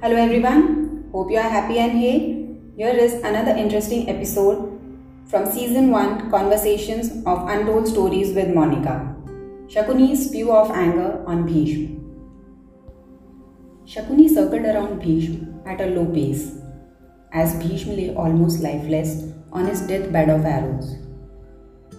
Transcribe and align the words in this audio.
Hello 0.00 0.14
everyone, 0.14 1.08
hope 1.10 1.28
you 1.28 1.38
are 1.38 1.50
happy 1.52 1.80
and 1.80 1.98
hey. 1.98 2.18
Here 2.76 2.94
is 3.04 3.14
another 3.14 3.50
interesting 3.50 4.08
episode 4.08 4.78
from 5.26 5.44
season 5.44 5.90
1 5.90 6.30
Conversations 6.30 7.08
of 7.26 7.48
Untold 7.48 7.88
Stories 7.88 8.32
with 8.32 8.54
Monica. 8.54 9.16
Shakuni's 9.66 10.28
spew 10.28 10.52
of 10.52 10.70
anger 10.70 11.24
on 11.26 11.44
Bhishma. 11.46 11.96
Shakuni 13.86 14.28
circled 14.32 14.66
around 14.66 15.00
Bhishma 15.00 15.48
at 15.66 15.80
a 15.80 15.86
low 15.86 16.06
pace 16.06 16.52
as 17.32 17.60
Bhishma 17.60 17.94
lay 17.94 18.14
almost 18.14 18.60
lifeless 18.60 19.32
on 19.50 19.66
his 19.66 19.80
deathbed 19.80 20.30
of 20.30 20.44
arrows. 20.44 20.94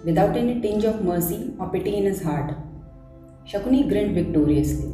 Without 0.05 0.37
any 0.37 0.61
tinge 0.61 0.85
of 0.85 1.03
mercy 1.03 1.53
or 1.59 1.67
pity 1.67 1.97
in 1.97 2.05
his 2.05 2.23
heart, 2.23 2.55
Shakuni 3.45 3.89
grinned 3.89 4.15
victoriously 4.15 4.87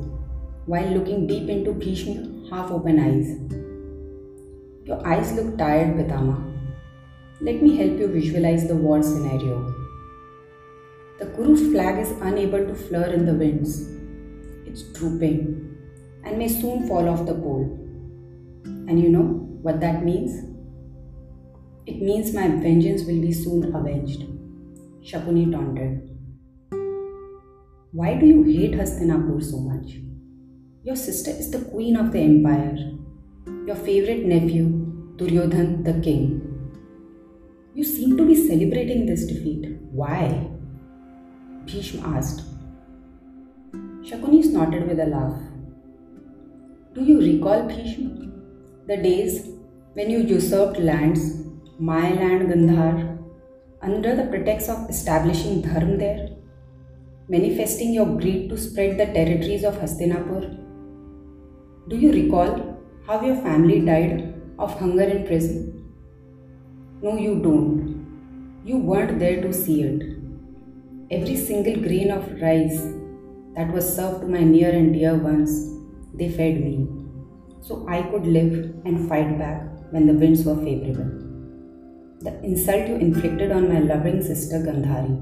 while 0.65 0.89
looking 0.89 1.27
deep 1.27 1.49
into 1.49 1.71
Bhishma's 1.71 2.34
half 2.49 2.71
open 2.71 2.99
eyes. 2.99 3.29
Your 4.85 5.05
eyes 5.07 5.31
look 5.33 5.57
tired, 5.57 5.95
Pitama. 5.95 6.35
Let 7.41 7.61
me 7.61 7.75
help 7.75 7.99
you 7.99 8.07
visualize 8.07 8.67
the 8.67 8.75
war 8.75 9.01
scenario. 9.01 9.73
The 11.19 11.25
Kuru 11.27 11.71
flag 11.71 11.99
is 11.99 12.11
unable 12.21 12.65
to 12.67 12.75
flare 12.75 13.11
in 13.13 13.25
the 13.25 13.33
winds. 13.33 13.89
It's 14.67 14.83
drooping 14.93 15.75
and 16.23 16.37
may 16.37 16.47
soon 16.47 16.87
fall 16.87 17.09
off 17.09 17.25
the 17.25 17.33
pole. 17.33 17.79
And 18.65 19.01
you 19.01 19.09
know 19.09 19.23
what 19.61 19.79
that 19.79 20.03
means? 20.03 20.43
It 21.87 22.01
means 22.01 22.33
my 22.33 22.47
vengeance 22.47 23.03
will 23.03 23.21
be 23.21 23.33
soon 23.33 23.75
avenged. 23.75 24.25
Shakuni 25.01 25.51
taunted. 25.51 26.11
Why 27.91 28.15
do 28.15 28.25
you 28.25 28.43
hate 28.43 28.73
Hastinapur 28.73 29.43
so 29.43 29.59
much? 29.59 29.97
Your 30.85 30.95
sister 30.95 31.31
is 31.31 31.49
the 31.49 31.61
queen 31.65 31.95
of 31.97 32.11
the 32.11 32.19
empire. 32.19 32.77
Your 33.65 33.75
favorite 33.75 34.23
nephew, 34.23 34.65
Duryodhan 35.17 35.83
the 35.83 35.93
king. 35.99 36.25
You 37.73 37.83
seem 37.83 38.15
to 38.17 38.23
be 38.23 38.35
celebrating 38.47 39.07
this 39.07 39.25
defeat. 39.25 39.79
Why? 39.91 40.47
Bhishma 41.65 42.07
asked. 42.15 42.43
Shakuni 44.03 44.43
snorted 44.43 44.87
with 44.87 44.99
a 44.99 45.07
laugh. 45.07 45.41
Do 46.93 47.03
you 47.03 47.19
recall, 47.19 47.63
Bhishma, 47.63 48.29
the 48.85 48.97
days 48.97 49.49
when 49.93 50.11
you 50.11 50.19
usurped 50.19 50.77
lands, 50.77 51.47
my 51.79 52.13
land 52.13 52.47
Gandhar, 52.51 53.17
under 53.81 54.15
the 54.15 54.27
pretext 54.27 54.69
of 54.69 54.87
establishing 54.87 55.63
dharma 55.63 55.97
there, 55.97 56.29
manifesting 57.27 57.91
your 57.91 58.05
greed 58.05 58.51
to 58.51 58.55
spread 58.55 58.99
the 58.99 59.07
territories 59.07 59.63
of 59.63 59.73
Hastinapur? 59.77 60.61
Do 61.87 61.95
you 61.95 62.11
recall 62.11 62.79
how 63.05 63.21
your 63.21 63.35
family 63.35 63.79
died 63.79 64.33
of 64.57 64.79
hunger 64.79 65.03
in 65.03 65.27
prison? 65.27 65.85
No, 67.03 67.15
you 67.15 67.35
don't. 67.43 68.63
You 68.65 68.77
weren't 68.77 69.19
there 69.19 69.39
to 69.43 69.53
see 69.53 69.83
it. 69.83 70.01
Every 71.11 71.35
single 71.35 71.75
grain 71.83 72.09
of 72.09 72.41
rice 72.41 72.81
that 73.55 73.71
was 73.71 73.95
served 73.95 74.21
to 74.21 74.27
my 74.27 74.39
near 74.39 74.71
and 74.71 74.93
dear 74.93 75.15
ones, 75.15 75.51
they 76.15 76.27
fed 76.27 76.59
me. 76.59 76.87
So 77.61 77.85
I 77.87 78.01
could 78.01 78.25
live 78.25 78.73
and 78.83 79.07
fight 79.07 79.37
back 79.37 79.61
when 79.91 80.07
the 80.07 80.13
winds 80.13 80.43
were 80.43 80.55
favorable. 80.55 81.11
The 82.21 82.41
insult 82.43 82.87
you 82.87 82.95
inflicted 82.95 83.51
on 83.51 83.71
my 83.71 83.81
loving 83.81 84.23
sister 84.23 84.57
Gandhari. 84.57 85.15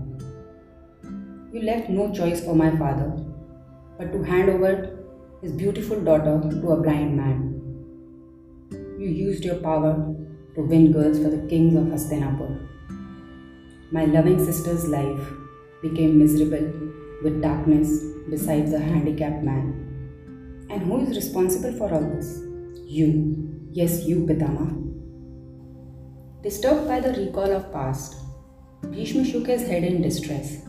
You 1.54 1.62
left 1.64 1.90
no 1.90 2.14
choice 2.14 2.42
for 2.42 2.56
my 2.56 2.72
father 2.78 3.12
but 3.98 4.14
to 4.14 4.24
hand 4.24 4.50
over 4.50 5.03
his 5.44 5.52
beautiful 5.52 6.00
daughter 6.00 6.40
to 6.50 6.72
a 6.72 6.82
blind 6.82 7.18
man. 7.18 7.40
You 8.98 9.10
used 9.10 9.44
your 9.44 9.56
power 9.56 9.94
to 10.56 10.62
win 10.62 10.94
girls 10.94 11.18
for 11.18 11.30
the 11.30 11.46
kings 11.50 11.76
of 11.76 11.88
Hastinapur. 11.88 12.66
My 13.92 14.06
loving 14.06 14.44
sister's 14.44 14.88
life 14.88 15.28
became 15.82 16.18
miserable 16.18 16.72
with 17.24 17.42
darkness 17.42 17.90
besides 18.30 18.72
a 18.72 18.80
handicapped 18.80 19.44
man. 19.44 20.68
And 20.70 20.84
who 20.84 21.02
is 21.02 21.18
responsible 21.18 21.74
for 21.74 21.94
all 21.94 22.10
this? 22.16 22.40
You. 22.86 23.68
Yes, 23.74 24.06
you, 24.06 24.26
Pitama. 24.26 24.70
Disturbed 26.42 26.88
by 26.88 27.02
the 27.02 27.12
recall 27.20 27.52
of 27.52 27.70
past, 27.74 28.16
Bhishma 28.92 29.26
shook 29.26 29.48
his 29.48 29.68
head 29.68 29.84
in 29.84 30.02
distress, 30.02 30.62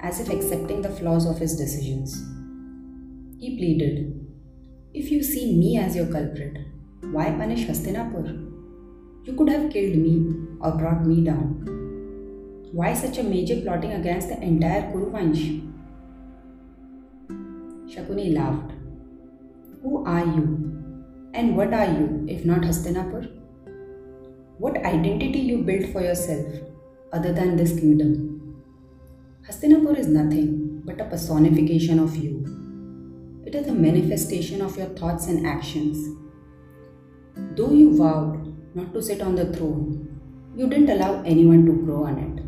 as 0.00 0.18
if 0.18 0.30
accepting 0.30 0.82
the 0.82 0.90
flaws 0.90 1.26
of 1.26 1.38
his 1.38 1.56
decisions. 1.56 2.37
He 3.40 3.56
pleaded, 3.56 4.26
If 4.92 5.12
you 5.12 5.22
see 5.22 5.56
me 5.56 5.78
as 5.78 5.94
your 5.94 6.06
culprit, 6.06 6.56
why 7.12 7.30
punish 7.30 7.66
Hastinapur? 7.66 8.30
You 9.24 9.34
could 9.36 9.48
have 9.48 9.70
killed 9.70 9.94
me 9.94 10.34
or 10.60 10.72
brought 10.72 11.06
me 11.06 11.22
down. 11.22 11.62
Why 12.72 12.94
such 12.94 13.18
a 13.18 13.22
major 13.22 13.60
plotting 13.60 13.92
against 13.92 14.28
the 14.28 14.42
entire 14.42 14.90
Kuruvansh? 14.90 15.44
Shakuni 17.86 18.34
laughed. 18.34 18.72
Who 19.84 20.04
are 20.04 20.24
you? 20.24 21.30
And 21.32 21.56
what 21.56 21.72
are 21.72 21.86
you 21.86 22.26
if 22.28 22.44
not 22.44 22.62
Hastinapur? 22.62 23.30
What 24.58 24.78
identity 24.78 25.38
you 25.38 25.58
built 25.58 25.92
for 25.92 26.02
yourself 26.02 26.44
other 27.12 27.32
than 27.32 27.54
this 27.54 27.78
kingdom? 27.78 28.64
Hastinapur 29.48 29.96
is 29.96 30.08
nothing 30.08 30.82
but 30.84 31.00
a 31.00 31.04
personification 31.04 32.00
of 32.00 32.16
you. 32.16 32.67
It 33.48 33.54
is 33.54 33.66
a 33.66 33.72
manifestation 33.72 34.60
of 34.60 34.76
your 34.76 34.88
thoughts 34.88 35.26
and 35.26 35.46
actions. 35.46 36.14
Though 37.56 37.70
you 37.72 37.96
vowed 37.96 38.74
not 38.74 38.92
to 38.92 39.00
sit 39.00 39.22
on 39.22 39.36
the 39.36 39.50
throne, 39.54 40.20
you 40.54 40.68
didn't 40.68 40.90
allow 40.90 41.22
anyone 41.22 41.64
to 41.64 41.72
grow 41.72 42.04
on 42.04 42.18
it. 42.18 42.42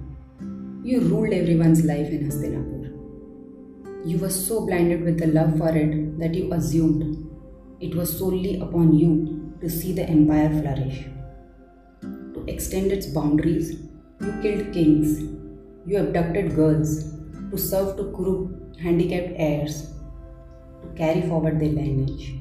You 0.87 1.01
ruled 1.01 1.33
everyone's 1.33 1.87
life 1.87 2.09
in 2.09 2.27
Hastinapur. 2.27 4.05
You 4.07 4.19
were 4.19 4.29
so 4.29 4.67
blinded 4.67 5.03
with 5.03 5.19
the 5.19 5.29
love 5.29 5.57
for 5.57 5.75
it 5.75 6.19
that 6.19 6.35
you 6.35 6.53
assumed 6.53 7.31
it 7.81 7.95
was 7.95 8.19
solely 8.19 8.61
upon 8.61 8.93
you 8.93 9.55
to 9.63 9.71
see 9.71 9.95
the 9.95 10.05
empire 10.05 10.51
flourish. 10.61 11.07
To 12.03 12.45
extend 12.47 12.93
its 12.93 13.07
boundaries, 13.07 13.71
you 14.21 14.35
killed 14.43 14.71
kings, 14.75 15.23
you 15.87 15.97
abducted 15.97 16.55
girls 16.55 17.15
to 17.51 17.57
serve 17.57 17.97
to 17.97 18.13
Kuru 18.15 18.77
handicapped 18.77 19.33
heirs 19.37 19.95
carry 20.97 21.23
forward 21.23 21.61
their 21.61 21.69
lineage. 21.71 22.35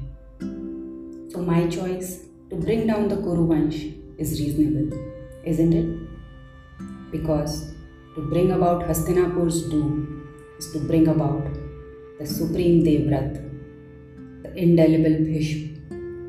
So, 1.32 1.42
my 1.42 1.66
choice 1.68 2.24
to 2.50 2.56
bring 2.56 2.86
down 2.86 3.08
the 3.08 3.16
Kuru 3.16 3.46
Vansh 3.48 3.94
is 4.18 4.40
reasonable, 4.40 4.98
isn't 5.44 5.72
it? 5.72 7.12
Because 7.12 7.72
to 8.14 8.22
bring 8.28 8.50
about 8.52 8.82
Hastinapur's 8.82 9.62
doom 9.68 10.26
is 10.58 10.72
to 10.72 10.80
bring 10.80 11.08
about 11.08 11.46
the 12.18 12.26
supreme 12.26 12.84
Devvrat, 12.84 13.34
the 14.42 14.54
indelible 14.54 15.24
Bhishma, 15.24 15.68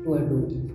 to 0.04 0.14
a 0.14 0.20
doom. 0.20 0.68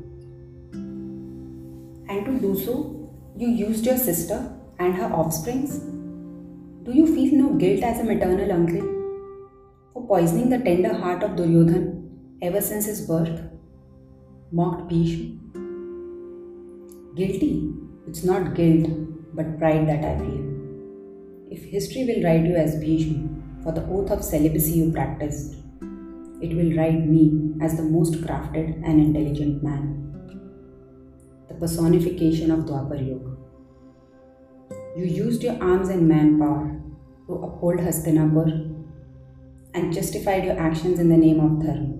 And 2.09 2.25
to 2.25 2.39
do 2.39 2.59
so, 2.59 3.09
you 3.35 3.49
used 3.49 3.85
your 3.85 3.97
sister 3.97 4.53
and 4.79 4.95
her 4.95 5.11
offsprings? 5.11 5.79
Do 6.83 6.93
you 6.93 7.07
feel 7.07 7.33
no 7.37 7.53
guilt 7.55 7.83
as 7.83 7.99
a 7.99 8.03
maternal 8.03 8.51
uncle? 8.51 8.96
Poisoning 10.07 10.49
the 10.49 10.57
tender 10.59 10.93
heart 10.93 11.21
of 11.21 11.31
Duryodhan 11.31 12.37
ever 12.41 12.61
since 12.61 12.85
his 12.85 13.01
birth? 13.05 13.41
Mocked 14.53 14.87
Bhishma. 14.87 15.35
Guilty, 17.15 17.73
it's 18.07 18.23
not 18.23 18.55
guilt, 18.55 18.87
but 19.35 19.57
pride 19.59 19.85
that 19.89 20.05
I 20.05 20.17
feel. 20.19 20.45
If 21.51 21.65
history 21.65 22.05
will 22.05 22.23
write 22.23 22.45
you 22.45 22.55
as 22.55 22.79
Bhishma 22.79 23.27
for 23.63 23.73
the 23.73 23.85
oath 23.87 24.09
of 24.11 24.23
celibacy 24.23 24.79
you 24.79 24.93
practiced, 24.93 25.55
it 26.41 26.55
will 26.55 26.77
write 26.77 27.05
me 27.05 27.55
as 27.61 27.75
the 27.75 27.83
most 27.83 28.21
crafted 28.21 28.81
and 28.85 29.01
intelligent 29.01 29.61
man. 29.61 29.93
The 31.49 31.55
personification 31.55 32.51
of 32.51 32.59
Dwapar 32.59 33.05
Yuga. 33.05 33.35
You 34.95 35.05
used 35.05 35.43
your 35.43 35.61
arms 35.61 35.89
and 35.89 36.07
manpower 36.07 36.81
to 37.27 37.33
uphold 37.33 37.79
Hastinapur 37.79 38.76
and 39.77 39.93
justified 39.93 40.43
your 40.43 40.59
actions 40.59 40.99
in 40.99 41.07
the 41.07 41.15
name 41.15 41.39
of 41.39 41.51
Dharma. 41.63 41.93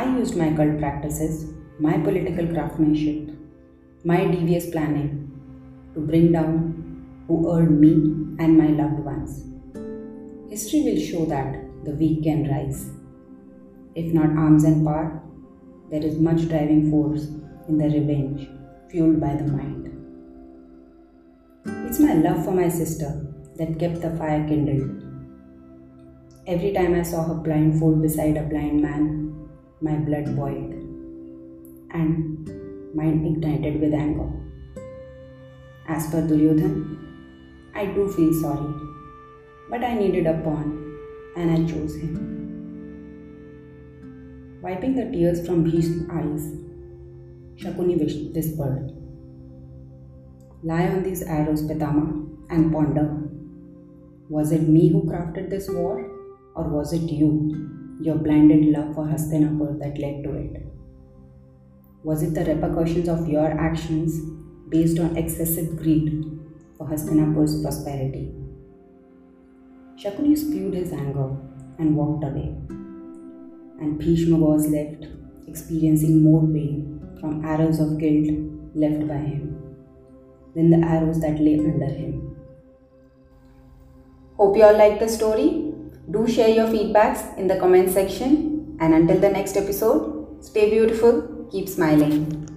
I 0.00 0.04
used 0.18 0.36
my 0.36 0.52
cult 0.54 0.78
practices, 0.78 1.52
my 1.80 1.98
political 1.98 2.46
craftsmanship, 2.46 3.30
my 4.04 4.24
devious 4.26 4.70
planning 4.70 5.10
to 5.94 6.00
bring 6.00 6.30
down 6.30 6.54
who 7.26 7.52
earned 7.52 7.80
me 7.80 7.92
and 8.38 8.56
my 8.56 8.68
loved 8.68 9.00
ones. 9.00 9.42
History 10.48 10.82
will 10.86 11.00
show 11.10 11.26
that 11.26 11.56
the 11.84 11.96
weak 11.96 12.22
can 12.22 12.48
rise. 12.48 12.90
If 13.96 14.14
not 14.14 14.38
arms 14.38 14.62
and 14.62 14.86
power, 14.86 15.20
there 15.90 16.04
is 16.04 16.18
much 16.18 16.48
driving 16.48 16.88
force 16.88 17.24
in 17.68 17.78
the 17.78 17.90
revenge 17.98 18.48
fueled 18.90 19.20
by 19.20 19.34
the 19.34 19.52
mind. 19.52 19.88
It's 21.86 21.98
my 21.98 22.14
love 22.14 22.44
for 22.44 22.52
my 22.52 22.68
sister 22.68 23.26
that 23.56 23.78
kept 23.80 24.02
the 24.02 24.16
fire 24.16 24.46
kindled 24.46 25.11
Every 26.44 26.72
time 26.72 26.94
I 26.94 27.02
saw 27.02 27.22
her 27.22 27.34
blindfold 27.34 28.02
beside 28.02 28.36
a 28.36 28.42
blind 28.42 28.82
man, 28.82 29.48
my 29.80 29.94
blood 29.94 30.34
boiled, 30.34 30.72
and 31.92 32.50
mine 32.96 33.24
ignited 33.24 33.80
with 33.80 33.94
anger. 33.94 34.28
As 35.86 36.08
per 36.10 36.22
Duryodhan, 36.26 36.98
I 37.76 37.86
do 37.86 38.08
feel 38.08 38.32
sorry, 38.40 38.74
but 39.70 39.84
I 39.84 39.94
needed 39.94 40.26
a 40.26 40.34
pawn 40.42 40.98
and 41.36 41.48
I 41.48 41.58
chose 41.72 41.94
him. 41.94 42.16
Wiping 44.62 44.96
the 44.96 45.12
tears 45.12 45.46
from 45.46 45.62
Bhishma's 45.62 46.10
eyes, 46.10 46.56
Shakuni 47.54 48.00
whispered, 48.34 48.90
Lie 50.64 50.88
on 50.88 51.04
these 51.04 51.22
arrows, 51.22 51.62
Pitama, 51.62 52.26
and 52.50 52.72
ponder. 52.72 53.28
Was 54.28 54.50
it 54.50 54.62
me 54.62 54.88
who 54.88 55.04
crafted 55.04 55.48
this 55.48 55.70
war, 55.70 56.11
or 56.54 56.68
was 56.68 56.92
it 56.92 57.10
you, 57.10 57.98
your 58.00 58.16
blinded 58.16 58.66
love 58.66 58.94
for 58.94 59.04
Hastinapur, 59.04 59.78
that 59.78 59.98
led 59.98 60.24
to 60.24 60.34
it? 60.34 60.66
Was 62.04 62.22
it 62.22 62.34
the 62.34 62.44
repercussions 62.44 63.08
of 63.08 63.28
your 63.28 63.46
actions 63.46 64.20
based 64.68 64.98
on 64.98 65.16
excessive 65.16 65.76
greed 65.76 66.38
for 66.76 66.86
Hastinapur's 66.88 67.62
prosperity? 67.62 68.34
Shakuni 69.96 70.36
spewed 70.36 70.74
his 70.74 70.92
anger 70.92 71.36
and 71.78 71.96
walked 71.96 72.24
away, 72.24 72.56
and 73.80 73.98
Bhishma 73.98 74.36
was 74.36 74.68
left 74.68 75.06
experiencing 75.46 76.22
more 76.22 76.42
pain 76.42 77.00
from 77.20 77.44
arrows 77.44 77.78
of 77.78 77.98
guilt 77.98 78.30
left 78.74 79.06
by 79.06 79.16
him 79.16 79.42
than 80.54 80.70
the 80.70 80.86
arrows 80.86 81.20
that 81.20 81.40
lay 81.40 81.58
under 81.58 81.86
him. 81.86 82.36
Hope 84.36 84.56
you 84.56 84.64
all 84.64 84.76
liked 84.76 85.00
the 85.00 85.08
story. 85.08 85.71
Do 86.10 86.26
share 86.26 86.48
your 86.48 86.66
feedbacks 86.66 87.38
in 87.38 87.46
the 87.46 87.58
comment 87.58 87.90
section. 87.90 88.76
And 88.80 88.94
until 88.94 89.20
the 89.20 89.30
next 89.30 89.56
episode, 89.56 90.44
stay 90.44 90.70
beautiful, 90.70 91.46
keep 91.50 91.68
smiling. 91.68 92.51